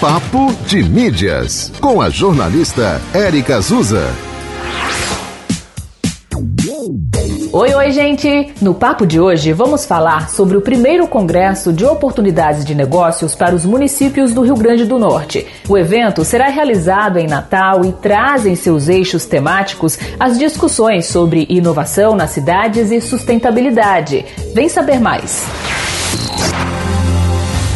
[0.00, 4.08] Papo de Mídias, com a jornalista Érica Azusa.
[7.52, 8.54] Oi, oi, gente!
[8.62, 13.54] No papo de hoje vamos falar sobre o primeiro Congresso de Oportunidades de Negócios para
[13.54, 15.46] os municípios do Rio Grande do Norte.
[15.68, 21.44] O evento será realizado em Natal e traz em seus eixos temáticos as discussões sobre
[21.50, 24.24] inovação nas cidades e sustentabilidade.
[24.54, 25.44] Vem saber mais!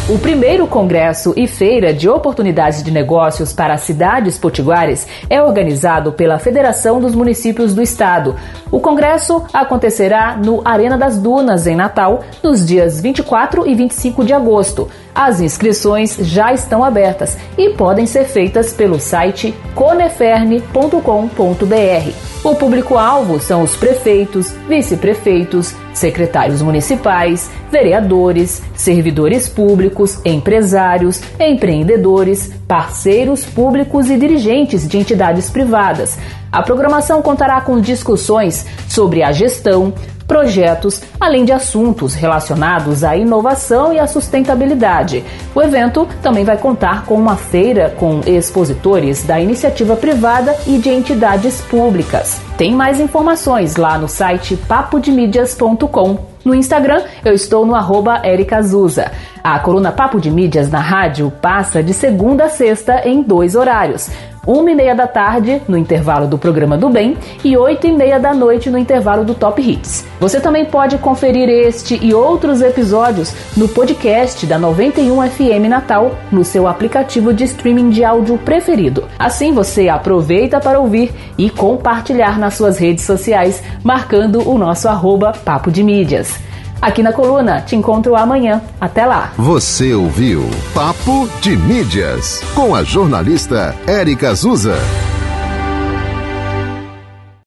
[0.07, 6.37] O primeiro Congresso e Feira de Oportunidades de Negócios para Cidades Potiguares é organizado pela
[6.37, 8.35] Federação dos Municípios do Estado.
[8.69, 14.31] O congresso acontecerá no Arena das Dunas, em Natal, nos dias 24 e 25 de
[14.31, 14.87] agosto.
[15.13, 22.34] As inscrições já estão abertas e podem ser feitas pelo site coneferne.com.br.
[22.45, 34.11] O público-alvo são os prefeitos, vice-prefeitos, secretários municipais, vereadores, servidores públicos, empresários, empreendedores, parceiros públicos
[34.11, 36.19] e dirigentes de entidades privadas.
[36.51, 39.91] A programação contará com discussões sobre a gestão,
[40.27, 45.23] projetos, além de assuntos relacionados à inovação e à sustentabilidade.
[45.53, 50.89] O evento também vai contar com uma feira com expositores da iniciativa privada e de
[50.89, 52.41] entidades públicas.
[52.57, 56.35] Tem mais informações lá no site papodemídias.com.
[56.43, 59.11] No Instagram, eu estou no arroba Azusa.
[59.43, 64.09] A coluna Papo de Mídias na rádio passa de segunda a sexta em dois horários
[64.45, 68.19] uma e meia da tarde no intervalo do programa do Bem e oito e meia
[68.19, 70.05] da noite no intervalo do Top Hits.
[70.19, 76.43] Você também pode conferir este e outros episódios no podcast da 91 FM Natal no
[76.43, 79.05] seu aplicativo de streaming de áudio preferido.
[79.17, 85.31] Assim você aproveita para ouvir e compartilhar nas suas redes sociais, marcando o nosso arroba
[85.31, 86.33] Papo de Mídias.
[86.81, 88.61] Aqui na coluna, te encontro amanhã.
[88.79, 89.31] Até lá.
[89.37, 94.77] Você ouviu Papo de Mídias com a jornalista Érica Azusa.